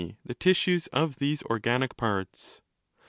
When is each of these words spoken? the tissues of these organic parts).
the 0.25 0.33
tissues 0.33 0.87
of 0.87 1.17
these 1.17 1.43
organic 1.43 1.95
parts). 1.95 2.59